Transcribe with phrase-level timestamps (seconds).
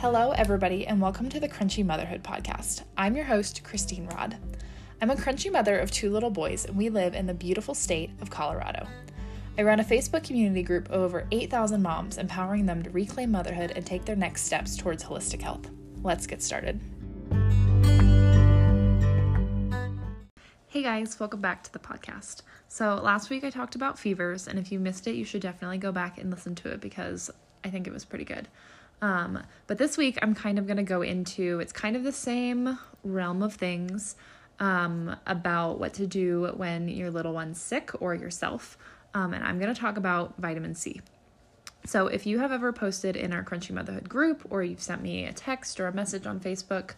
[0.00, 2.84] Hello, everybody, and welcome to the Crunchy Motherhood Podcast.
[2.96, 4.36] I'm your host, Christine Rod.
[5.02, 8.12] I'm a crunchy mother of two little boys, and we live in the beautiful state
[8.20, 8.86] of Colorado.
[9.58, 13.72] I run a Facebook community group of over 8,000 moms, empowering them to reclaim motherhood
[13.74, 15.68] and take their next steps towards holistic health.
[16.04, 16.78] Let's get started.
[20.68, 22.42] Hey guys, welcome back to the podcast.
[22.68, 25.78] So, last week I talked about fevers, and if you missed it, you should definitely
[25.78, 27.32] go back and listen to it because
[27.64, 28.46] I think it was pretty good.
[29.00, 32.12] Um, but this week I'm kind of going to go into it's kind of the
[32.12, 34.16] same realm of things
[34.60, 38.76] um, about what to do when your little one's sick or yourself.
[39.14, 41.00] Um, and I'm going to talk about vitamin C.
[41.84, 45.24] So, if you have ever posted in our Crunchy Motherhood group or you've sent me
[45.24, 46.92] a text or a message on Facebook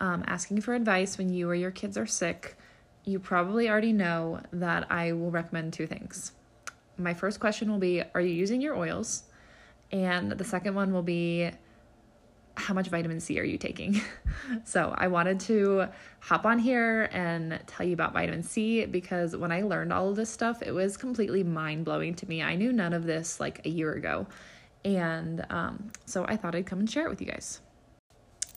[0.00, 2.56] um, asking for advice when you or your kids are sick,
[3.04, 6.32] you probably already know that I will recommend two things.
[6.98, 9.24] My first question will be Are you using your oils?
[9.94, 11.52] And the second one will be
[12.56, 14.00] how much vitamin C are you taking?
[14.64, 15.86] so, I wanted to
[16.18, 20.16] hop on here and tell you about vitamin C because when I learned all of
[20.16, 22.42] this stuff, it was completely mind blowing to me.
[22.42, 24.26] I knew none of this like a year ago.
[24.84, 27.60] And um, so, I thought I'd come and share it with you guys.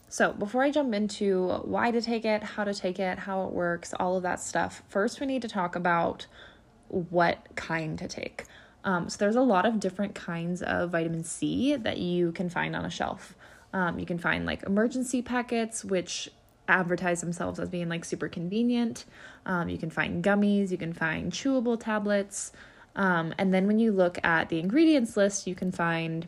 [0.10, 3.54] So, before I jump into why to take it, how to take it, how it
[3.54, 6.26] works, all of that stuff, first we need to talk about
[6.88, 8.46] what kind to take.
[8.84, 12.76] Um, so, there's a lot of different kinds of vitamin C that you can find
[12.76, 13.36] on a shelf.
[13.74, 16.30] Um, you can find like emergency packets, which
[16.68, 19.06] advertise themselves as being like super convenient.
[19.46, 22.52] Um, you can find gummies, you can find chewable tablets.
[22.96, 26.28] Um, and then when you look at the ingredients list, you can find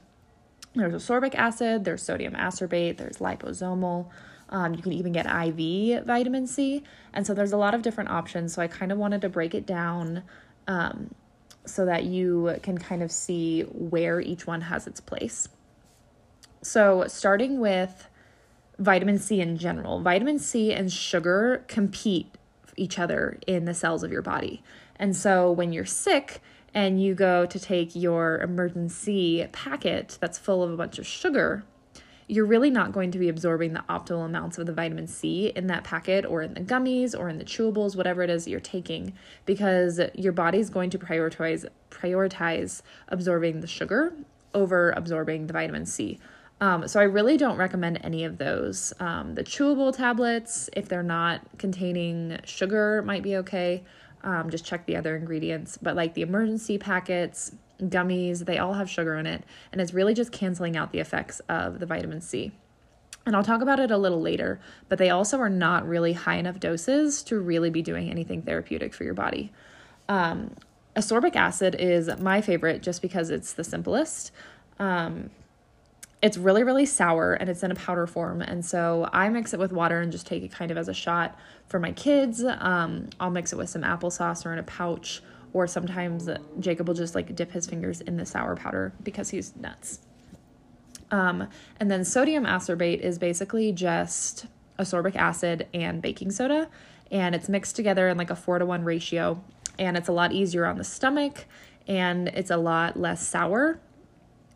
[0.76, 4.10] there's ascorbic acid, there's sodium ascorbate, there's liposomal.
[4.50, 6.84] Um, you can even get IV vitamin C.
[7.14, 8.54] And so there's a lot of different options.
[8.54, 10.24] So I kind of wanted to break it down
[10.68, 11.14] um,
[11.66, 15.50] so that you can kind of see where each one has its place.
[16.62, 18.08] So, starting with
[18.78, 22.36] vitamin C in general, vitamin C and sugar compete
[22.76, 24.64] each other in the cells of your body.
[24.98, 26.42] And so, when you're sick,
[26.74, 31.64] and you go to take your emergency packet that's full of a bunch of sugar,
[32.30, 35.66] you're really not going to be absorbing the optimal amounts of the vitamin C in
[35.66, 39.14] that packet or in the gummies or in the chewables, whatever it is you're taking,
[39.48, 44.14] because your body's going to prioritize prioritize absorbing the sugar
[44.54, 46.20] over absorbing the vitamin C.
[46.62, 48.94] Um, so I really don't recommend any of those.
[49.00, 53.84] Um, the chewable tablets, if they're not containing sugar, might be okay.
[54.24, 55.80] Um, just check the other ingredients.
[55.82, 60.14] But like the emergency packets, gummies, they all have sugar in it, and it's really
[60.14, 62.52] just canceling out the effects of the vitamin C.
[63.26, 66.38] And I'll talk about it a little later, but they also are not really high
[66.38, 69.52] enough doses to really be doing anything therapeutic for your body.
[70.08, 70.56] Um,
[70.96, 74.32] ascorbic acid is my favorite just because it's the simplest.
[74.80, 75.30] Um,
[76.22, 79.60] it's really really sour and it's in a powder form and so i mix it
[79.60, 83.10] with water and just take it kind of as a shot for my kids um,
[83.20, 85.22] i'll mix it with some applesauce or in a pouch
[85.54, 86.30] or sometimes
[86.60, 90.00] jacob will just like dip his fingers in the sour powder because he's nuts
[91.12, 91.48] um,
[91.80, 94.46] and then sodium ascorbate is basically just
[94.78, 96.70] ascorbic acid and baking soda
[97.12, 99.42] and it's mixed together in like a four to one ratio
[99.78, 101.46] and it's a lot easier on the stomach
[101.88, 103.80] and it's a lot less sour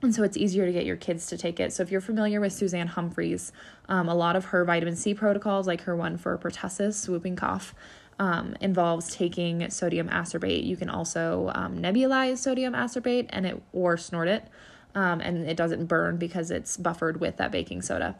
[0.03, 1.71] and so it's easier to get your kids to take it.
[1.71, 3.53] So if you're familiar with Suzanne Humphries,
[3.87, 7.73] um, a lot of her vitamin C protocols, like her one for pertussis, whooping cough,
[8.19, 10.65] um, involves taking sodium ascorbate.
[10.65, 14.47] You can also um, nebulize sodium ascorbate and it or snort it,
[14.95, 18.15] um, and it doesn't burn because it's buffered with that baking soda.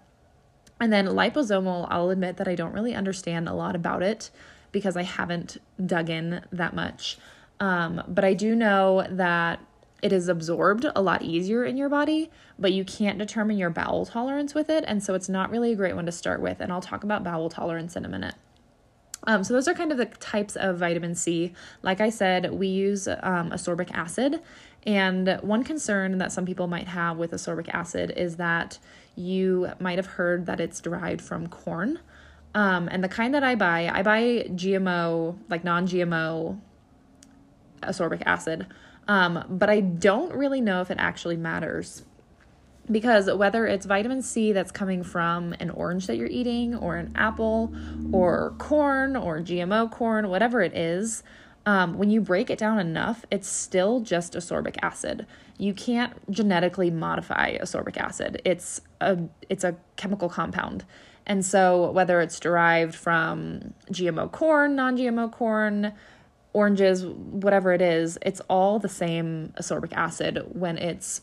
[0.79, 4.31] And then liposomal, I'll admit that I don't really understand a lot about it
[4.71, 7.17] because I haven't dug in that much.
[7.59, 9.59] Um, but I do know that
[10.01, 14.05] it is absorbed a lot easier in your body, but you can't determine your bowel
[14.05, 14.83] tolerance with it.
[14.85, 16.59] And so it's not really a great one to start with.
[16.59, 18.35] And I'll talk about bowel tolerance in a minute.
[19.25, 21.53] Um, so those are kind of the types of vitamin C.
[21.81, 24.41] Like I said, we use um, ascorbic acid.
[24.85, 28.79] And one concern that some people might have with ascorbic acid is that
[29.15, 31.99] you might have heard that it's derived from corn.
[32.53, 36.59] Um, and the kind that I buy, I buy GMO, like non GMO
[37.81, 38.67] ascorbic acid.
[39.07, 42.03] Um, but I don't really know if it actually matters
[42.91, 47.11] because whether it's vitamin C that's coming from an orange that you're eating, or an
[47.15, 47.73] apple,
[48.11, 51.23] or corn, or GMO corn, whatever it is,
[51.65, 55.25] um, when you break it down enough, it's still just ascorbic acid.
[55.57, 58.41] You can't genetically modify ascorbic acid.
[58.43, 59.19] It's a
[59.49, 60.83] it's a chemical compound.
[61.25, 65.93] And so whether it's derived from GMO corn, non-GMO corn,
[66.51, 71.21] oranges, whatever it is, it's all the same ascorbic acid when it's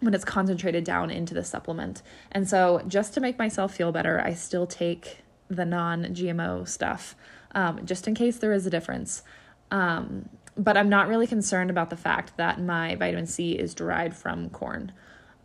[0.00, 2.02] when it's concentrated down into the supplement.
[2.30, 5.18] And so, just to make myself feel better, I still take
[5.48, 7.16] the non GMO stuff,
[7.52, 9.22] um, just in case there is a difference.
[9.70, 14.16] Um, but I'm not really concerned about the fact that my vitamin C is derived
[14.16, 14.92] from corn.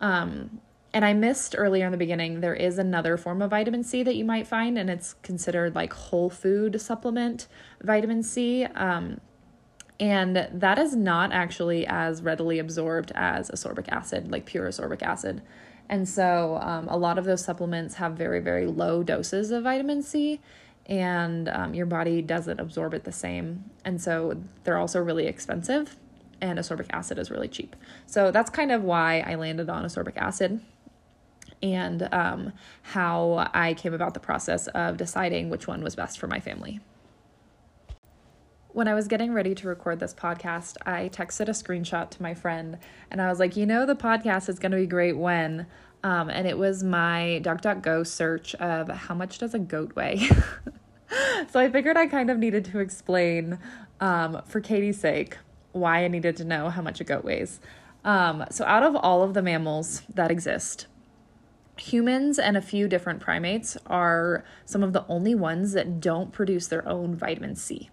[0.02, 0.60] Um,
[0.94, 4.16] and I missed earlier in the beginning, there is another form of vitamin C that
[4.16, 7.48] you might find, and it's considered like whole food supplement
[7.82, 8.66] vitamin C.
[8.66, 9.20] Um,
[10.00, 15.42] and that is not actually as readily absorbed as ascorbic acid, like pure ascorbic acid.
[15.90, 20.02] And so um, a lot of those supplements have very, very low doses of vitamin
[20.02, 20.40] C,
[20.88, 23.66] and um, your body doesn't absorb it the same.
[23.86, 25.96] And so they're also really expensive,
[26.42, 27.76] and ascorbic acid is really cheap.
[28.06, 30.62] So that's kind of why I landed on ascorbic acid
[31.62, 32.52] and um,
[32.82, 36.82] how I came about the process of deciding which one was best for my family.
[38.74, 42.34] When I was getting ready to record this podcast, I texted a screenshot to my
[42.34, 42.80] friend
[43.12, 45.68] and I was like, you know, the podcast is going to be great when.
[46.04, 50.28] Um, and it was my DuckDuckGo search of how much does a goat weigh?
[51.52, 53.60] so I figured I kind of needed to explain,
[54.00, 55.38] um, for Katie's sake,
[55.72, 57.60] why I needed to know how much a goat weighs.
[58.04, 60.88] Um, so, out of all of the mammals that exist,
[61.78, 66.68] humans and a few different primates are some of the only ones that don't produce
[66.68, 67.90] their own vitamin C.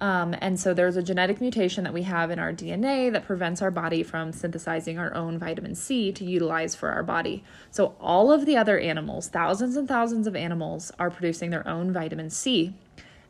[0.00, 3.60] Um, and so there's a genetic mutation that we have in our DNA that prevents
[3.60, 7.42] our body from synthesizing our own vitamin C to utilize for our body.
[7.70, 11.92] So all of the other animals, thousands and thousands of animals, are producing their own
[11.92, 12.74] vitamin C,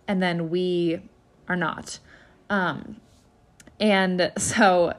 [0.06, 1.00] and then we
[1.48, 2.00] are not.
[2.50, 3.00] Um,
[3.80, 4.94] and so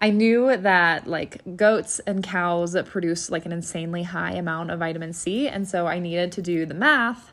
[0.00, 4.78] I knew that like goats and cows that produce like an insanely high amount of
[4.78, 5.48] vitamin C.
[5.48, 7.32] And so I needed to do the math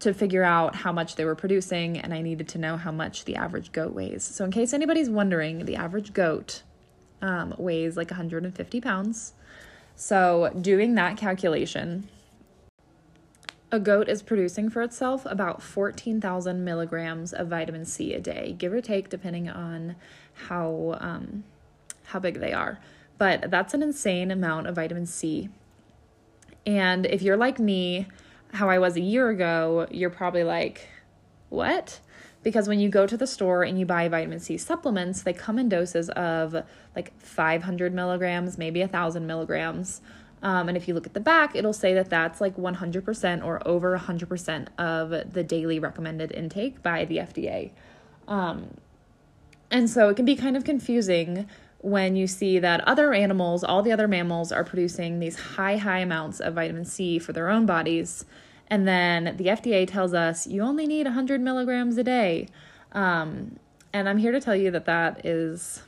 [0.00, 3.24] to figure out how much they were producing, and I needed to know how much
[3.24, 4.24] the average goat weighs.
[4.24, 6.62] So, in case anybody's wondering, the average goat
[7.22, 9.34] um, weighs like 150 pounds.
[9.96, 12.08] So, doing that calculation,
[13.70, 18.72] a goat is producing for itself about 14,000 milligrams of vitamin C a day, give
[18.72, 19.96] or take, depending on
[20.48, 21.44] how um,
[22.04, 22.80] how big they are.
[23.18, 25.50] But that's an insane amount of vitamin C.
[26.66, 28.06] And if you're like me,
[28.52, 30.88] how I was a year ago, you're probably like,
[31.48, 32.00] what?
[32.42, 35.58] Because when you go to the store and you buy vitamin C supplements, they come
[35.58, 36.64] in doses of
[36.96, 40.00] like 500 milligrams, maybe a 1,000 milligrams.
[40.42, 43.68] Um, and if you look at the back, it'll say that that's like 100% or
[43.68, 47.72] over 100% of the daily recommended intake by the FDA.
[48.26, 48.76] Um,
[49.70, 51.46] and so it can be kind of confusing
[51.82, 56.00] when you see that other animals, all the other mammals, are producing these high, high
[56.00, 58.24] amounts of vitamin C for their own bodies.
[58.68, 62.48] And then the FDA tells us you only need 100 milligrams a day.
[62.92, 63.58] Um,
[63.92, 65.82] and I'm here to tell you that that is,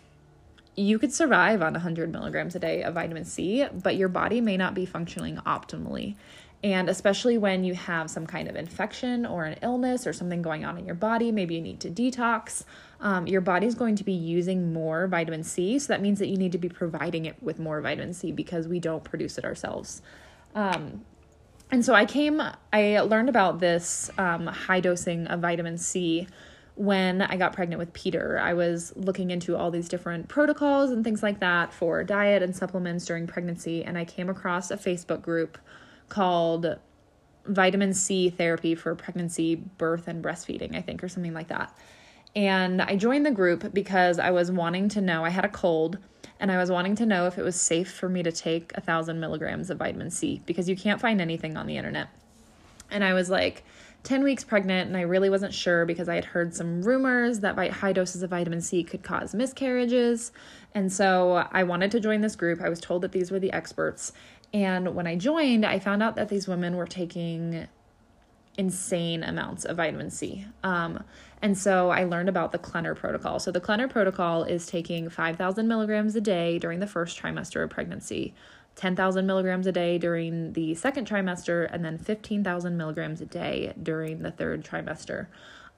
[0.75, 4.57] you could survive on 100 milligrams a day of vitamin C, but your body may
[4.57, 6.17] not be functioning optimally.
[6.65, 10.65] And especially when you have some kind of infection or an illness or something going
[10.65, 12.65] on in your body, maybe you need to detox,
[13.03, 15.79] um, your body's going to be using more vitamin C.
[15.79, 18.69] So that means that you need to be providing it with more vitamin C because
[18.69, 20.01] we don't produce it ourselves.
[20.55, 21.05] Um,
[21.71, 22.41] and so I came,
[22.73, 26.29] I learned about this um, high dosing of vitamin C
[26.75, 28.39] when I got pregnant with Peter.
[28.39, 32.55] I was looking into all these different protocols and things like that for diet and
[32.55, 35.59] supplements during pregnancy, and I came across a Facebook group
[36.09, 36.79] called
[37.47, 41.77] Vitamin C Therapy for Pregnancy, Birth, and Breastfeeding, I think, or something like that.
[42.35, 45.99] And I joined the group because I was wanting to know, I had a cold,
[46.41, 48.81] and I was wanting to know if it was safe for me to take a
[48.81, 52.09] thousand milligrams of vitamin C because you can't find anything on the internet.
[52.91, 53.65] And I was like,
[54.05, 57.57] 10 weeks pregnant and I really wasn't sure because I had heard some rumors that
[57.71, 60.33] high doses of vitamin C could cause miscarriages.
[60.75, 62.61] And so I wanted to join this group.
[62.61, 64.13] I was told that these were the experts.
[64.53, 67.69] And when I joined, I found out that these women were taking
[68.59, 70.45] insane amounts of vitamin C.
[70.63, 71.03] Um,
[71.41, 73.41] and so I learned about the Klenner protocol.
[73.41, 77.71] So the Klenner protocol is taking 5,000 milligrams a day during the first trimester of
[77.71, 78.35] pregnancy,
[78.77, 84.23] 10,000 milligrams a day during the second trimester, and then 15,000 milligrams a day during
[84.23, 85.27] the third trimester.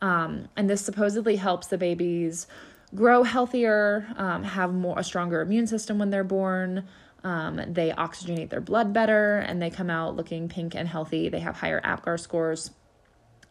[0.02, 2.46] Um, and this supposedly helps the babies
[2.94, 6.86] grow healthier, um, have more a stronger immune system when they're born,
[7.24, 11.28] um, they oxygenate their blood better and they come out looking pink and healthy.
[11.30, 12.70] They have higher APGAR scores.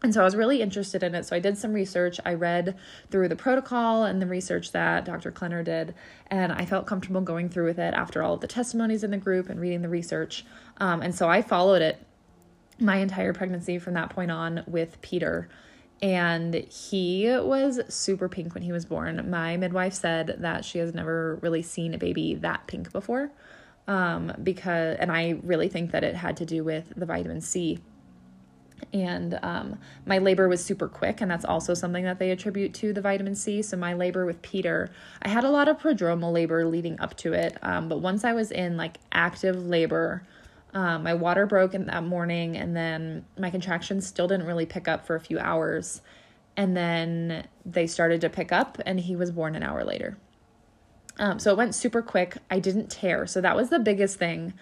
[0.02, 1.24] And so I was really interested in it.
[1.24, 2.20] So I did some research.
[2.24, 2.76] I read
[3.10, 5.32] through the protocol and the research that Dr.
[5.32, 5.94] Klenner did,
[6.26, 9.16] and I felt comfortable going through with it after all of the testimonies in the
[9.16, 10.44] group and reading the research.
[10.76, 12.04] Um, and so I followed it
[12.78, 15.48] my entire pregnancy from that point on with Peter.
[16.02, 19.30] And he was super pink when he was born.
[19.30, 23.30] My midwife said that she has never really seen a baby that pink before.
[23.86, 27.80] Um, because, and I really think that it had to do with the vitamin C.
[28.92, 32.92] And um, my labor was super quick, and that's also something that they attribute to
[32.92, 33.62] the vitamin C.
[33.62, 34.90] So, my labor with Peter,
[35.22, 37.56] I had a lot of prodromal labor leading up to it.
[37.62, 40.26] Um, but once I was in like active labor,
[40.74, 44.88] um, my water broke in that morning, and then my contractions still didn't really pick
[44.88, 46.02] up for a few hours.
[46.56, 50.18] And then they started to pick up, and he was born an hour later.
[51.18, 52.36] Um, so it went super quick.
[52.50, 53.26] I didn't tear.
[53.26, 54.54] So that was the biggest thing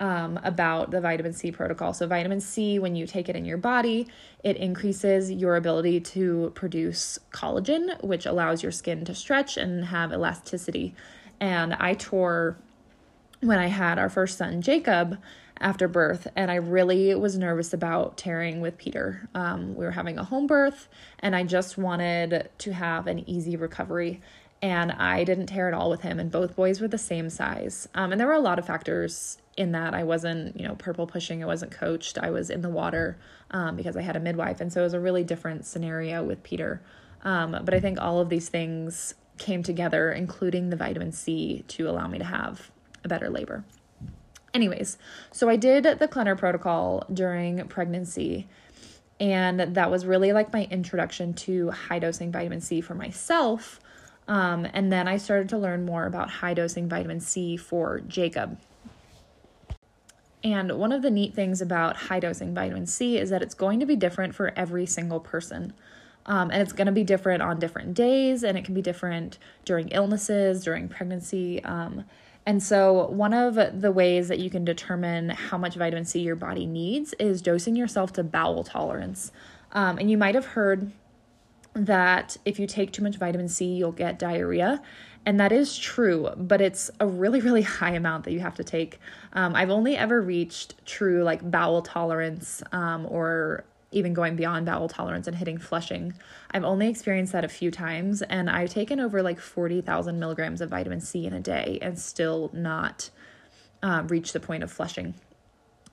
[0.00, 1.92] um, about the vitamin C protocol.
[1.92, 4.08] So, vitamin C, when you take it in your body,
[4.42, 10.10] it increases your ability to produce collagen, which allows your skin to stretch and have
[10.12, 10.94] elasticity.
[11.38, 12.56] And I tore
[13.40, 15.18] when I had our first son, Jacob,
[15.60, 19.28] after birth, and I really was nervous about tearing with Peter.
[19.34, 20.88] Um, we were having a home birth,
[21.18, 24.22] and I just wanted to have an easy recovery
[24.62, 27.88] and I didn't tear at all with him, and both boys were the same size.
[27.94, 29.94] Um, and there were a lot of factors in that.
[29.94, 33.18] I wasn't, you know, purple pushing, I wasn't coached, I was in the water
[33.50, 34.60] um, because I had a midwife.
[34.60, 36.82] And so it was a really different scenario with Peter.
[37.24, 41.88] Um, but I think all of these things came together, including the vitamin C, to
[41.88, 42.70] allow me to have
[43.02, 43.64] a better labor.
[44.52, 44.98] Anyways,
[45.32, 48.46] so I did the Klenner protocol during pregnancy.
[49.18, 53.80] And that was really like my introduction to high dosing vitamin C for myself
[54.30, 58.58] um, and then I started to learn more about high dosing vitamin C for Jacob.
[60.44, 63.80] And one of the neat things about high dosing vitamin C is that it's going
[63.80, 65.72] to be different for every single person.
[66.26, 69.38] Um, and it's going to be different on different days, and it can be different
[69.64, 71.62] during illnesses, during pregnancy.
[71.64, 72.04] Um,
[72.46, 76.36] and so, one of the ways that you can determine how much vitamin C your
[76.36, 79.32] body needs is dosing yourself to bowel tolerance.
[79.72, 80.92] Um, and you might have heard
[81.74, 84.82] that if you take too much vitamin C, you'll get diarrhea.
[85.26, 88.64] And that is true, but it's a really, really high amount that you have to
[88.64, 88.98] take.
[89.32, 94.88] Um, I've only ever reached true like bowel tolerance um, or even going beyond bowel
[94.88, 96.14] tolerance and hitting flushing.
[96.52, 100.70] I've only experienced that a few times, and I've taken over like 40,000 milligrams of
[100.70, 103.10] vitamin C in a day and still not
[103.82, 105.14] um, reach the point of flushing.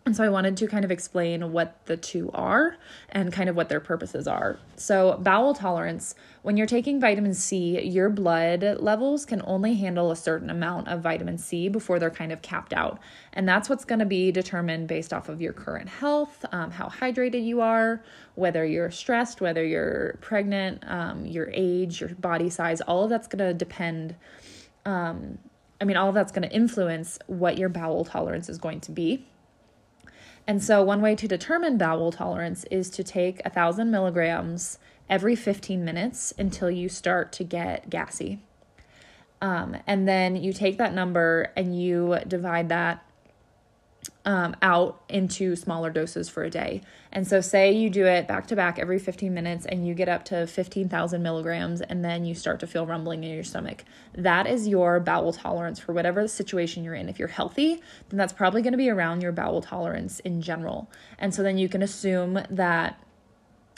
[0.07, 2.77] And so I wanted to kind of explain what the two are
[3.09, 4.57] and kind of what their purposes are.
[4.77, 10.15] So, bowel tolerance, when you're taking vitamin C, your blood levels can only handle a
[10.15, 12.99] certain amount of vitamin C before they're kind of capped out.
[13.33, 16.87] And that's what's going to be determined based off of your current health, um, how
[16.87, 18.01] hydrated you are,
[18.35, 23.27] whether you're stressed, whether you're pregnant, um, your age, your body size, all of that's
[23.27, 24.15] going to depend.
[24.85, 25.37] Um,
[25.81, 28.93] I mean, all of that's going to influence what your bowel tolerance is going to
[28.93, 29.27] be.
[30.47, 35.35] And so, one way to determine bowel tolerance is to take a thousand milligrams every
[35.35, 38.39] 15 minutes until you start to get gassy.
[39.41, 43.05] Um, and then you take that number and you divide that
[44.27, 46.81] um, out into smaller doses for a day.
[47.13, 50.09] And so, say you do it back to back every 15 minutes and you get
[50.09, 53.85] up to 15,000 milligrams, and then you start to feel rumbling in your stomach.
[54.13, 57.07] That is your bowel tolerance for whatever the situation you're in.
[57.07, 60.91] If you're healthy, then that's probably going to be around your bowel tolerance in general.
[61.17, 63.01] And so, then you can assume that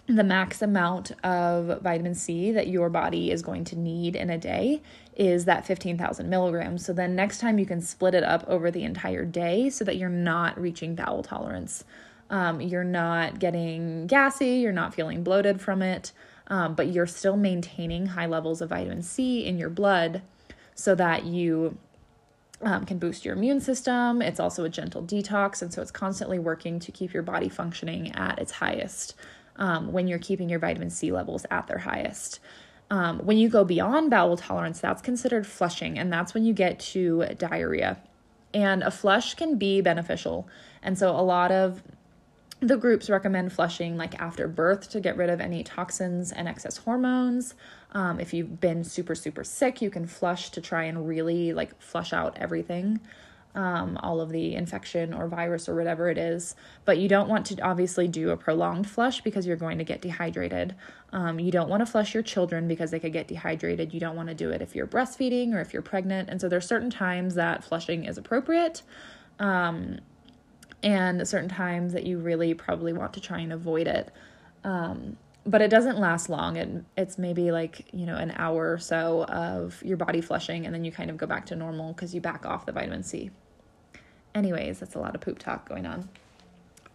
[0.08, 4.39] the max amount of vitamin C that your body is going to need in a
[4.39, 4.82] day
[5.19, 6.85] is that 15,000 milligrams.
[6.85, 9.97] So then next time you can split it up over the entire day so that
[9.97, 11.83] you're not reaching bowel tolerance.
[12.29, 16.13] Um, you're not getting gassy, you're not feeling bloated from it,
[16.47, 20.21] um, but you're still maintaining high levels of vitamin C in your blood
[20.73, 21.77] so that you
[22.61, 24.21] um, can boost your immune system.
[24.21, 28.13] It's also a gentle detox, and so it's constantly working to keep your body functioning
[28.13, 29.15] at its highest
[29.57, 32.39] um, when you're keeping your vitamin C levels at their highest.
[32.91, 36.79] Um, when you go beyond bowel tolerance, that's considered flushing, and that's when you get
[36.79, 37.98] to diarrhea.
[38.53, 40.48] And a flush can be beneficial.
[40.81, 41.84] And so, a lot of
[42.62, 46.77] the groups recommend flushing like after birth to get rid of any toxins and excess
[46.77, 47.53] hormones.
[47.91, 51.79] Um, if you've been super, super sick, you can flush to try and really like
[51.81, 53.00] flush out everything
[53.56, 56.56] um, all of the infection or virus or whatever it is.
[56.86, 60.01] But you don't want to obviously do a prolonged flush because you're going to get
[60.01, 60.75] dehydrated.
[61.12, 63.94] Um, you don't want to flush your children because they could get dehydrated.
[63.94, 66.29] You don't want to do it if you're breastfeeding or if you're pregnant.
[66.29, 68.84] And so there's certain times that flushing is appropriate.
[69.39, 70.00] Um,
[70.84, 74.12] and certain times that you really probably want to try and avoid it.
[74.63, 76.58] Um, but it doesn't last long.
[76.58, 80.74] It, it's maybe like, you know, an hour or so of your body flushing, and
[80.74, 83.31] then you kind of go back to normal because you back off the vitamin C.
[84.36, 86.10] Anyways, that's a lot of poop talk going on.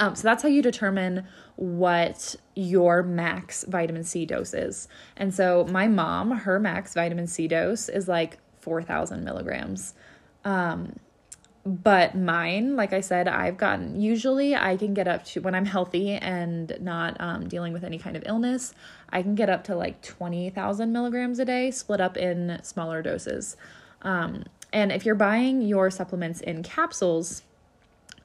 [0.00, 4.88] Um, so that's how you determine what your max vitamin C dose is.
[5.16, 9.94] And so my mom, her max vitamin C dose is like 4,000 milligrams.
[10.44, 10.96] Um,
[11.66, 15.64] but mine, like I said, I've gotten usually I can get up to when I'm
[15.64, 18.75] healthy and not um, dealing with any kind of illness,
[19.09, 23.56] I can get up to like 20,000 milligrams a day, split up in smaller doses.
[24.02, 24.44] Um,
[24.75, 27.42] and if you're buying your supplements in capsules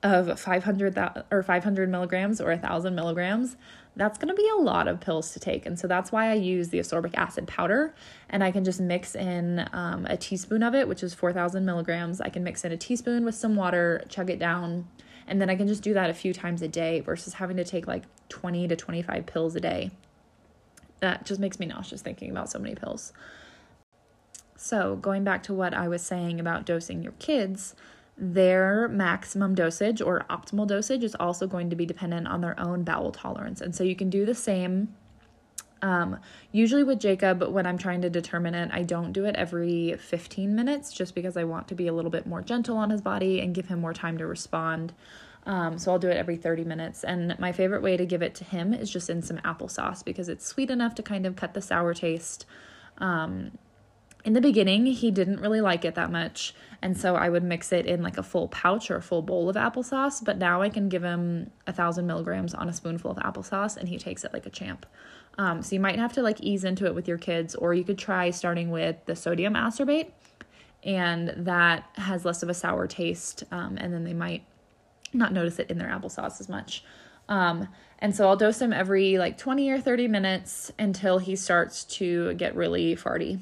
[0.03, 0.97] of 500
[1.31, 3.55] or 500 milligrams or 1,000 milligrams,
[3.95, 5.65] that's going to be a lot of pills to take.
[5.65, 7.93] And so that's why I use the ascorbic acid powder.
[8.29, 12.21] And I can just mix in um, a teaspoon of it, which is 4,000 milligrams.
[12.21, 14.87] I can mix in a teaspoon with some water, chug it down.
[15.27, 17.63] And then I can just do that a few times a day versus having to
[17.63, 19.91] take like 20 to 25 pills a day.
[21.01, 23.13] That just makes me nauseous thinking about so many pills.
[24.55, 27.75] So, going back to what I was saying about dosing your kids,
[28.19, 32.83] their maximum dosage or optimal dosage is also going to be dependent on their own
[32.83, 33.61] bowel tolerance.
[33.61, 34.93] And so you can do the same.
[35.81, 36.19] Um,
[36.51, 40.53] usually with Jacob, when I'm trying to determine it, I don't do it every 15
[40.53, 43.39] minutes just because I want to be a little bit more gentle on his body
[43.39, 44.93] and give him more time to respond.
[45.45, 47.05] Um, so I'll do it every 30 minutes.
[47.05, 50.27] And my favorite way to give it to him is just in some applesauce because
[50.27, 52.45] it's sweet enough to kind of cut the sour taste.
[52.97, 53.51] Um,
[54.29, 56.53] in the beginning, he didn't really like it that much.
[56.83, 59.49] And so I would mix it in like a full pouch or a full bowl
[59.49, 60.23] of applesauce.
[60.23, 63.89] But now I can give him a thousand milligrams on a spoonful of applesauce and
[63.89, 64.85] he takes it like a champ.
[65.39, 67.83] Um, so you might have to like ease into it with your kids, or you
[67.83, 70.11] could try starting with the sodium ascorbate.
[70.83, 73.43] And that has less of a sour taste.
[73.49, 74.43] Um, and then they might
[75.11, 76.83] not notice it in their applesauce as much.
[77.29, 77.67] Um,
[77.97, 82.35] and so I'll dose him every like 20 or 30 minutes until he starts to
[82.35, 83.39] get really farty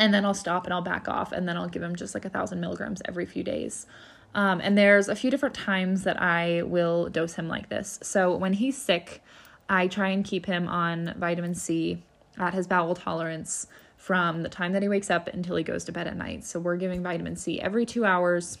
[0.00, 2.24] and then I'll stop and I'll back off and then I'll give him just like
[2.24, 3.86] a thousand milligrams every few days.
[4.34, 7.98] Um, and there's a few different times that I will dose him like this.
[8.02, 9.22] So when he's sick,
[9.68, 12.02] I try and keep him on vitamin C
[12.38, 13.66] at his bowel tolerance
[13.98, 16.44] from the time that he wakes up until he goes to bed at night.
[16.44, 18.56] So we're giving vitamin C every two hours,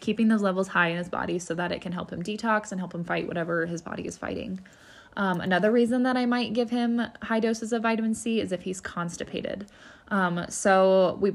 [0.00, 2.80] keeping those levels high in his body so that it can help him detox and
[2.80, 4.60] help him fight whatever his body is fighting.
[5.16, 8.62] Um, another reason that I might give him high doses of vitamin C is if
[8.62, 9.66] he's constipated.
[10.10, 11.32] Um, so we,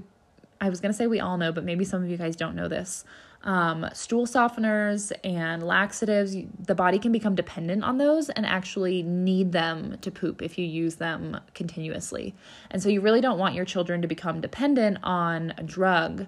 [0.59, 2.67] I was gonna say we all know, but maybe some of you guys don't know
[2.67, 3.05] this.
[3.45, 6.35] Um, stool softeners and laxatives,
[6.65, 10.65] the body can become dependent on those and actually need them to poop if you
[10.65, 12.33] use them continuously.
[12.71, 16.25] And so you really don't want your children to become dependent on a drug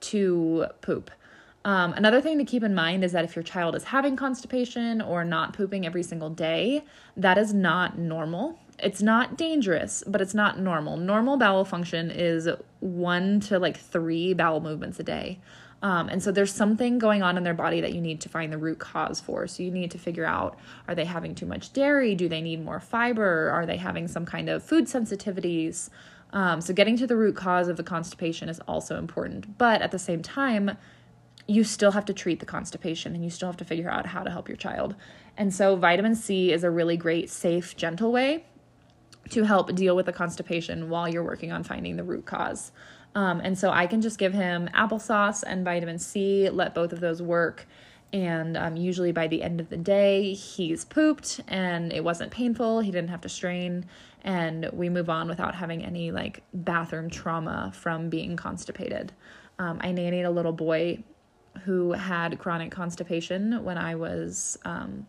[0.00, 1.12] to poop.
[1.64, 5.00] Um, another thing to keep in mind is that if your child is having constipation
[5.00, 6.84] or not pooping every single day,
[7.16, 8.58] that is not normal.
[8.78, 10.96] It's not dangerous, but it's not normal.
[10.96, 12.48] Normal bowel function is
[12.80, 15.40] one to like three bowel movements a day.
[15.82, 18.52] Um, and so there's something going on in their body that you need to find
[18.52, 19.46] the root cause for.
[19.46, 20.58] So you need to figure out
[20.88, 22.14] are they having too much dairy?
[22.14, 23.50] Do they need more fiber?
[23.50, 25.90] Are they having some kind of food sensitivities?
[26.32, 29.58] Um, so getting to the root cause of the constipation is also important.
[29.58, 30.76] But at the same time,
[31.46, 34.22] you still have to treat the constipation and you still have to figure out how
[34.22, 34.96] to help your child.
[35.36, 38.44] And so, vitamin C is a really great, safe, gentle way
[39.30, 42.72] to help deal with the constipation while you're working on finding the root cause.
[43.14, 47.00] Um, and so, I can just give him applesauce and vitamin C, let both of
[47.00, 47.66] those work.
[48.12, 52.80] And um, usually by the end of the day, he's pooped and it wasn't painful.
[52.80, 53.86] He didn't have to strain.
[54.22, 59.12] And we move on without having any like bathroom trauma from being constipated.
[59.58, 61.02] Um, I nannied a little boy
[61.64, 65.06] who had chronic constipation when I was um,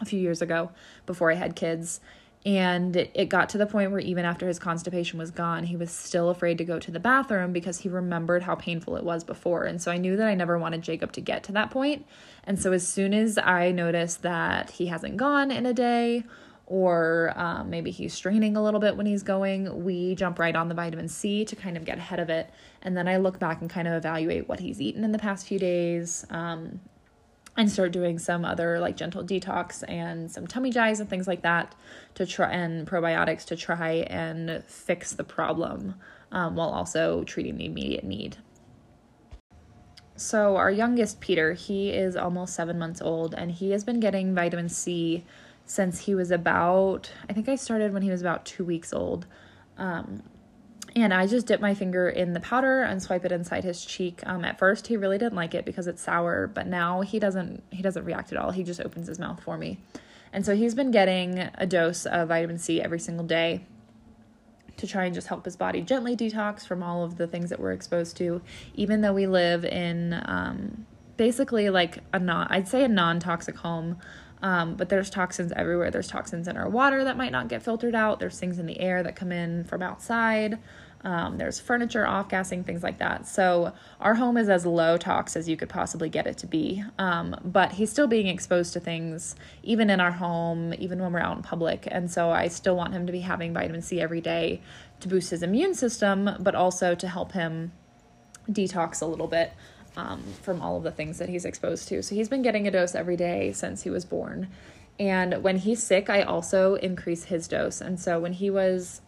[0.00, 0.70] a few years ago
[1.06, 2.00] before I had kids.
[2.46, 5.90] And it got to the point where even after his constipation was gone, he was
[5.90, 9.64] still afraid to go to the bathroom because he remembered how painful it was before.
[9.64, 12.06] And so I knew that I never wanted Jacob to get to that point.
[12.44, 16.22] And so as soon as I noticed that he hasn't gone in a day,
[16.66, 20.68] or um, maybe he's straining a little bit when he's going, we jump right on
[20.68, 22.48] the vitamin C to kind of get ahead of it.
[22.80, 25.48] And then I look back and kind of evaluate what he's eaten in the past
[25.48, 26.78] few days um,
[27.56, 31.42] and start doing some other like gentle detox and some tummy jies and things like
[31.42, 31.74] that
[32.14, 35.94] to try and probiotics to try and fix the problem
[36.32, 38.36] um, while also treating the immediate need.
[40.18, 44.34] So, our youngest, Peter, he is almost seven months old and he has been getting
[44.34, 45.24] vitamin C
[45.66, 49.26] since he was about, I think I started when he was about two weeks old.
[49.76, 50.22] Um,
[50.96, 54.22] and I just dip my finger in the powder and swipe it inside his cheek.
[54.24, 57.62] Um, at first, he really didn't like it because it's sour, but now he doesn't.
[57.70, 58.50] He doesn't react at all.
[58.50, 59.78] He just opens his mouth for me,
[60.32, 63.66] and so he's been getting a dose of vitamin C every single day
[64.78, 67.60] to try and just help his body gently detox from all of the things that
[67.60, 68.42] we're exposed to.
[68.74, 73.98] Even though we live in um, basically like a non, I'd say a non-toxic home.
[74.42, 75.90] Um, but there's toxins everywhere.
[75.90, 78.20] There's toxins in our water that might not get filtered out.
[78.20, 80.58] There's things in the air that come in from outside.
[81.04, 83.26] Um, there's furniture off gassing, things like that.
[83.26, 86.82] So our home is as low tox as you could possibly get it to be.
[86.98, 91.20] Um, but he's still being exposed to things, even in our home, even when we're
[91.20, 91.86] out in public.
[91.90, 94.60] And so I still want him to be having vitamin C every day
[95.00, 97.72] to boost his immune system, but also to help him
[98.50, 99.52] detox a little bit
[99.96, 102.02] um, from all of the things that he's exposed to.
[102.02, 104.48] So he's been getting a dose every day since he was born.
[104.98, 107.80] And when he's sick, I also increase his dose.
[107.80, 109.02] And so when he was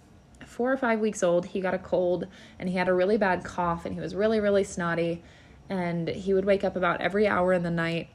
[0.58, 2.26] four or five weeks old, he got a cold
[2.58, 5.22] and he had a really bad cough and he was really, really snotty.
[5.70, 8.08] And he would wake up about every hour in the night,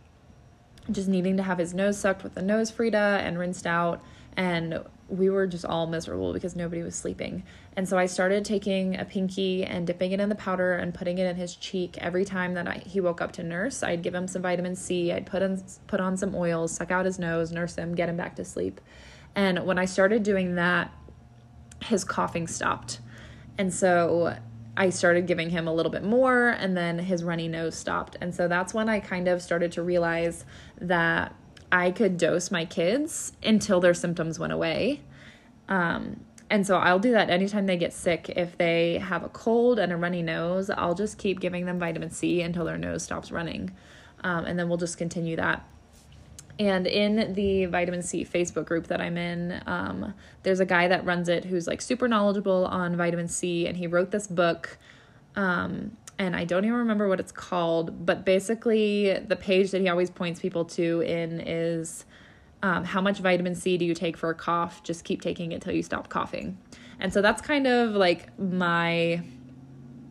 [0.92, 4.04] just needing to have his nose sucked with the NoseFrida and rinsed out.
[4.36, 7.44] And we were just all miserable because nobody was sleeping.
[7.78, 11.20] And so I started taking a pinky and dipping it in the powder and putting
[11.20, 13.84] it in his cheek every time that I, he woke up to nurse.
[13.84, 15.14] I'd give him some vitamin C.
[15.14, 18.18] I'd put on put on some oils, suck out his nose, nurse him, get him
[18.18, 18.82] back to sleep.
[19.34, 20.92] And when I started doing that,
[21.84, 23.00] his coughing stopped.
[23.58, 24.38] And so
[24.76, 28.18] I started giving him a little bit more, and then his runny nose stopped.
[28.22, 30.46] And so that's when I kind of started to realize
[30.82, 31.36] that
[31.72, 35.02] I could dose my kids until their symptoms went away.
[35.70, 38.30] Um, and so I'll do that anytime they get sick.
[38.30, 42.10] If they have a cold and a runny nose, I'll just keep giving them vitamin
[42.12, 43.72] C until their nose stops running.
[44.24, 45.68] Um, and then we'll just continue that.
[46.60, 50.14] And in the vitamin C Facebook group that I'm in, um,
[50.44, 53.88] there's a guy that runs it who's like super knowledgeable on vitamin C, and he
[53.88, 54.78] wrote this book.
[55.36, 59.90] Um, and I don't even remember what it's called, but basically, the page that he
[59.90, 62.06] always points people to in is
[62.62, 64.84] um, how much vitamin C do you take for a cough?
[64.84, 66.58] Just keep taking it till you stop coughing.
[67.00, 69.24] And so that's kind of like my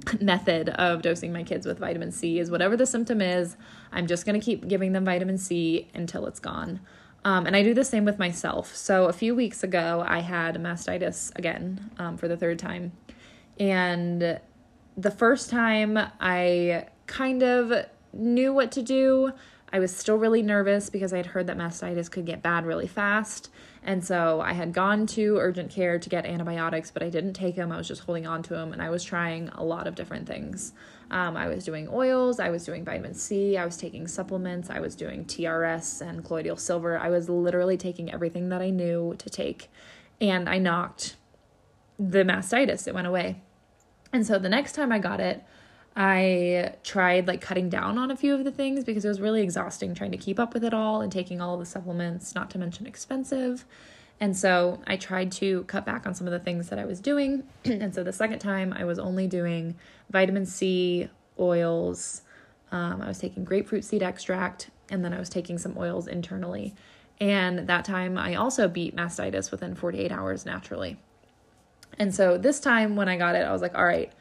[0.20, 3.56] method of dosing my kids with vitamin C is whatever the symptom is,
[3.92, 6.80] I'm just going to keep giving them vitamin C until it's gone.
[7.24, 8.74] Um, and I do the same with myself.
[8.74, 12.92] So a few weeks ago, I had mastitis again um, for the third time.
[13.60, 14.40] And
[14.96, 19.32] the first time, I kind of knew what to do.
[19.72, 22.86] I was still really nervous because I had heard that mastitis could get bad really
[22.86, 23.48] fast.
[23.82, 27.56] And so I had gone to urgent care to get antibiotics, but I didn't take
[27.56, 27.72] them.
[27.72, 30.28] I was just holding on to them and I was trying a lot of different
[30.28, 30.74] things.
[31.10, 34.80] Um, I was doing oils, I was doing vitamin C, I was taking supplements, I
[34.80, 36.98] was doing TRS and colloidal silver.
[36.98, 39.70] I was literally taking everything that I knew to take.
[40.20, 41.16] And I knocked
[41.98, 43.42] the mastitis, it went away.
[44.12, 45.42] And so the next time I got it,
[45.94, 49.42] I tried like cutting down on a few of the things because it was really
[49.42, 52.58] exhausting trying to keep up with it all and taking all the supplements, not to
[52.58, 53.66] mention expensive.
[54.18, 57.00] And so I tried to cut back on some of the things that I was
[57.00, 57.42] doing.
[57.64, 59.74] and so the second time I was only doing
[60.10, 62.22] vitamin C, oils,
[62.70, 66.74] um, I was taking grapefruit seed extract, and then I was taking some oils internally.
[67.20, 70.98] And that time I also beat mastitis within 48 hours naturally.
[71.98, 74.12] And so this time when I got it, I was like, all right,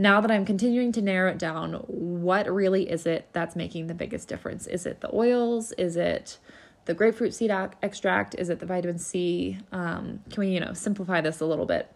[0.00, 3.92] now that I'm continuing to narrow it down, what really is it that's making the
[3.92, 4.66] biggest difference?
[4.66, 5.72] Is it the oils?
[5.72, 6.38] Is it
[6.86, 7.50] the grapefruit seed
[7.82, 8.34] extract?
[8.38, 9.58] Is it the vitamin C?
[9.72, 11.92] Um, can we, you know, simplify this a little bit?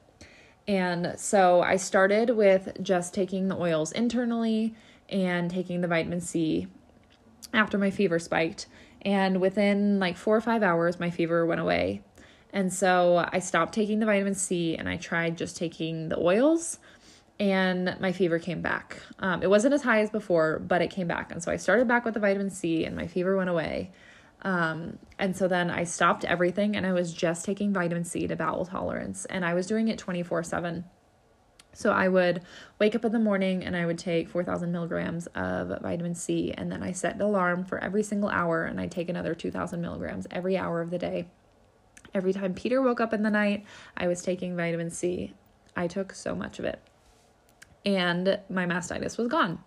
[0.69, 4.75] And so I started with just taking the oils internally
[5.09, 6.67] and taking the vitamin C
[7.55, 8.67] after my fever spiked.
[9.01, 12.03] And within like four or five hours, my fever went away.
[12.53, 16.79] And so I stopped taking the vitamin C and I tried just taking the oils
[17.41, 19.01] and my fever came back.
[19.19, 21.33] Um, it wasn't as high as before, but it came back.
[21.33, 23.91] And so I started back with the vitamin C, and my fever went away.
[24.43, 28.37] Um, and so then I stopped everything, and I was just taking vitamin C to
[28.37, 30.85] bowel tolerance, and I was doing it 24 7.
[31.73, 32.43] So I would
[32.79, 36.71] wake up in the morning and I would take 4,000 milligrams of vitamin C, and
[36.71, 40.29] then I set an alarm for every single hour, and I take another 2,000 milligrams
[40.31, 41.27] every hour of the day.
[42.15, 43.65] Every time Peter woke up in the night,
[43.97, 45.35] I was taking vitamin C.
[45.75, 46.81] I took so much of it
[47.85, 49.59] and my mastitis was gone.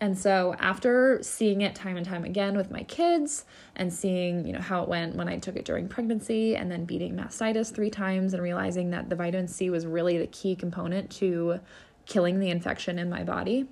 [0.00, 3.44] And so after seeing it time and time again with my kids
[3.76, 6.84] and seeing, you know, how it went when I took it during pregnancy and then
[6.84, 11.10] beating mastitis 3 times and realizing that the vitamin C was really the key component
[11.12, 11.60] to
[12.06, 13.66] killing the infection in my body,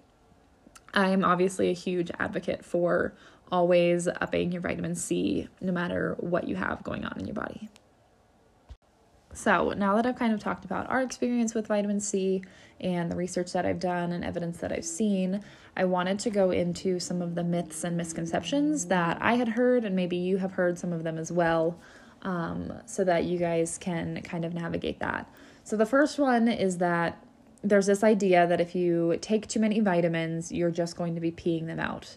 [0.94, 3.14] I'm obviously a huge advocate for
[3.50, 7.68] always upping your vitamin C no matter what you have going on in your body.
[9.34, 12.42] So, now that I've kind of talked about our experience with vitamin C
[12.80, 15.42] and the research that I've done and evidence that I've seen,
[15.76, 19.84] I wanted to go into some of the myths and misconceptions that I had heard,
[19.84, 21.78] and maybe you have heard some of them as well,
[22.22, 25.30] um, so that you guys can kind of navigate that.
[25.64, 27.24] So, the first one is that
[27.64, 31.30] there's this idea that if you take too many vitamins, you're just going to be
[31.30, 32.16] peeing them out.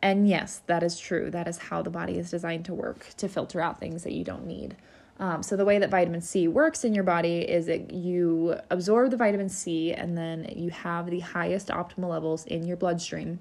[0.00, 1.30] And yes, that is true.
[1.30, 4.24] That is how the body is designed to work to filter out things that you
[4.24, 4.76] don't need.
[5.22, 9.12] Um, so the way that vitamin C works in your body is that you absorb
[9.12, 13.38] the vitamin C and then you have the highest optimal levels in your bloodstream.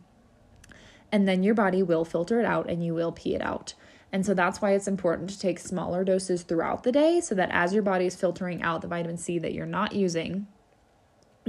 [1.12, 3.74] And then your body will filter it out and you will pee it out.
[4.12, 7.50] And so that's why it's important to take smaller doses throughout the day so that
[7.52, 10.46] as your body is filtering out the vitamin C that you're not using,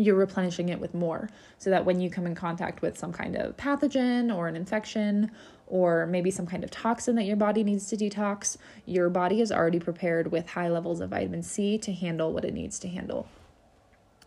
[0.04, 3.36] you're replenishing it with more so that when you come in contact with some kind
[3.36, 5.30] of pathogen or an infection
[5.66, 9.50] or maybe some kind of toxin that your body needs to detox, your body is
[9.50, 13.26] already prepared with high levels of vitamin C to handle what it needs to handle.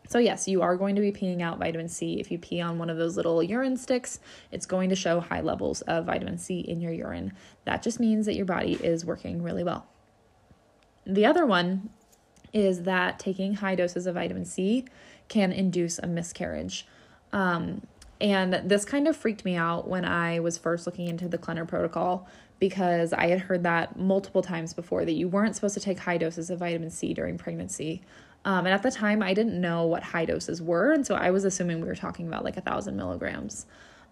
[0.08, 2.20] So, yes, you are going to be peeing out vitamin C.
[2.20, 4.20] If you pee on one of those little urine sticks,
[4.52, 7.34] it's going to show high levels of vitamin C in your urine.
[7.66, 9.88] That just means that your body is working really well.
[11.06, 11.90] The other one
[12.54, 14.86] is that taking high doses of vitamin C
[15.28, 16.88] can induce a miscarriage.
[17.34, 17.86] Um,
[18.22, 21.68] and this kind of freaked me out when I was first looking into the Klenner
[21.68, 22.28] protocol
[22.60, 26.18] because I had heard that multiple times before that you weren't supposed to take high
[26.18, 28.02] doses of vitamin C during pregnancy.
[28.46, 30.94] Um, and at the time, I didn't know what high doses were.
[30.94, 33.66] And so I was assuming we were talking about like a thousand milligrams.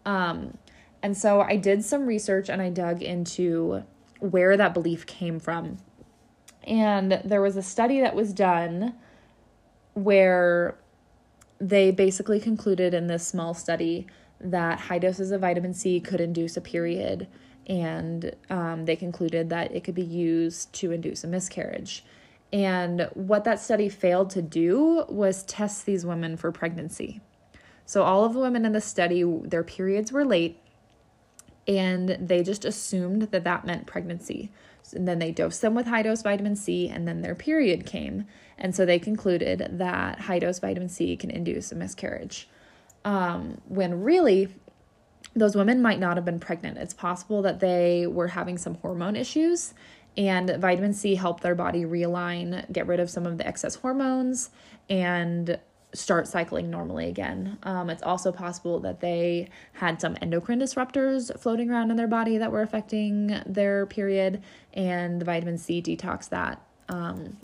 [0.06, 0.58] Um,
[1.02, 3.84] and so I did some research and I dug into
[4.20, 5.78] where that belief came from.
[6.64, 8.96] And there was a study that was done
[9.94, 10.76] where
[11.68, 14.06] they basically concluded in this small study
[14.42, 17.28] that high doses of vitamin C could induce a period,
[17.68, 22.04] and um, they concluded that it could be used to induce a miscarriage.
[22.52, 27.22] And what that study failed to do was test these women for pregnancy.
[27.86, 30.60] So, all of the women in the study, their periods were late,
[31.66, 34.52] and they just assumed that that meant pregnancy.
[34.92, 38.26] And then they dosed them with high dose vitamin C, and then their period came.
[38.58, 42.50] And so they concluded that high dose vitamin C can induce a miscarriage.
[43.06, 44.50] Um, when really,
[45.36, 46.78] those women might not have been pregnant.
[46.78, 49.74] It's possible that they were having some hormone issues,
[50.18, 54.52] and vitamin C helped their body realign, get rid of some of the excess hormones,
[54.90, 55.60] and
[55.94, 57.58] start cycling normally again.
[57.64, 62.38] Um, it's also possible that they had some endocrine disruptors floating around in their body
[62.38, 64.42] that were affecting their period,
[64.74, 66.62] and the vitamin C detox that.
[66.90, 67.38] Um,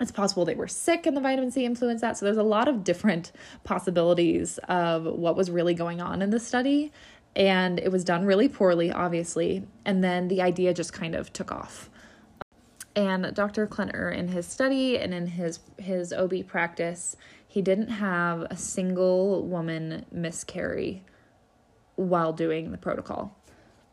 [0.00, 2.16] it's possible they were sick and the vitamin C influenced that.
[2.16, 3.32] So there's a lot of different
[3.64, 6.92] possibilities of what was really going on in the study.
[7.34, 9.66] And it was done really poorly, obviously.
[9.84, 11.90] And then the idea just kind of took off.
[12.96, 13.66] And Dr.
[13.66, 17.16] Klenner, in his study and in his his OB practice,
[17.48, 21.02] he didn't have a single woman miscarry
[21.96, 23.34] while doing the protocol.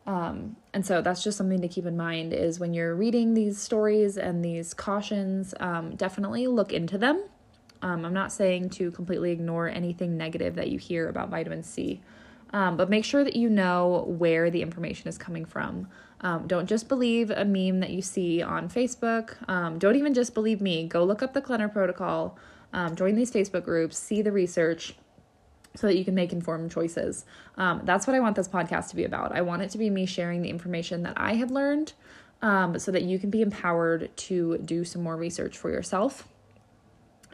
[0.05, 3.59] Um, and so that's just something to keep in mind is when you're reading these
[3.59, 7.23] stories and these cautions, um, definitely look into them.
[7.81, 12.01] Um, I'm not saying to completely ignore anything negative that you hear about vitamin C,
[12.51, 15.87] um, but make sure that you know where the information is coming from.
[16.21, 19.35] Um, don't just believe a meme that you see on Facebook.
[19.49, 20.87] Um, don't even just believe me.
[20.87, 22.37] Go look up the Klenner protocol,
[22.93, 24.95] join these Facebook groups, see the research
[25.75, 27.25] so that you can make informed choices.
[27.57, 29.33] Um, that's what I want this podcast to be about.
[29.33, 31.93] I want it to be me sharing the information that I have learned
[32.41, 36.27] um, so that you can be empowered to do some more research for yourself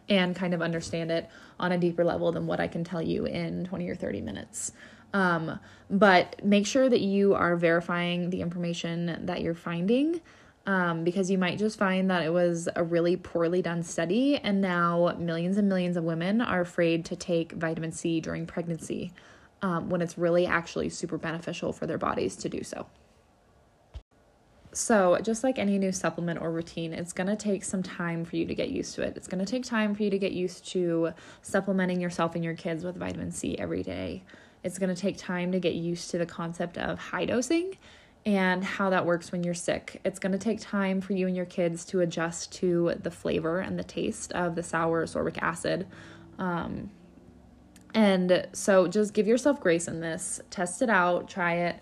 [0.09, 3.25] and kind of understand it on a deeper level than what I can tell you
[3.25, 4.71] in 20 or 30 minutes.
[5.13, 10.21] Um, but make sure that you are verifying the information that you're finding
[10.65, 14.61] um, because you might just find that it was a really poorly done study, and
[14.61, 19.11] now millions and millions of women are afraid to take vitamin C during pregnancy
[19.61, 22.85] um, when it's really actually super beneficial for their bodies to do so.
[24.73, 28.37] So, just like any new supplement or routine, it's going to take some time for
[28.37, 29.17] you to get used to it.
[29.17, 32.53] It's going to take time for you to get used to supplementing yourself and your
[32.53, 34.23] kids with vitamin C every day.
[34.63, 37.77] It's going to take time to get used to the concept of high dosing
[38.25, 39.99] and how that works when you're sick.
[40.05, 43.59] It's going to take time for you and your kids to adjust to the flavor
[43.59, 45.87] and the taste of the sour ascorbic acid.
[46.37, 46.91] Um,
[47.93, 51.79] and so just give yourself grace in this, test it out, try it,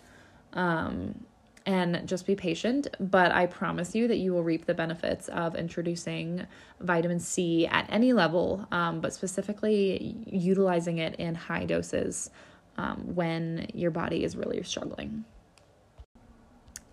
[0.54, 1.26] um,
[1.66, 2.88] and just be patient.
[3.00, 6.48] But I promise you that you will reap the benefits of introducing
[6.80, 12.32] vitamin C at any level, um, but specifically utilizing it in high doses
[12.78, 15.26] um, when your body is really struggling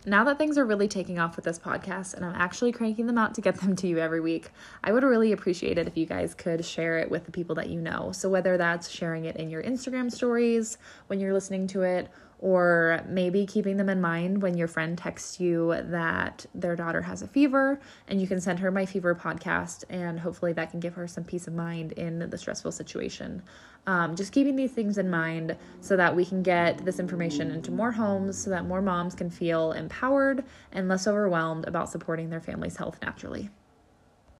[0.07, 3.19] now that things are really taking off with this podcast and I'm actually cranking them
[3.19, 4.51] out to get them to you every week,
[4.85, 7.69] I would really appreciate it if you guys could share it with the people that
[7.69, 8.13] you know.
[8.13, 13.03] So, whether that's sharing it in your Instagram stories when you're listening to it, or
[13.09, 17.27] maybe keeping them in mind when your friend texts you that their daughter has a
[17.27, 21.07] fever and you can send her my fever podcast and hopefully that can give her
[21.07, 23.43] some peace of mind in the stressful situation.
[23.87, 27.71] Um, just keeping these things in mind so that we can get this information into
[27.71, 32.41] more homes so that more moms can feel empowered and less overwhelmed about supporting their
[32.41, 33.49] family's health naturally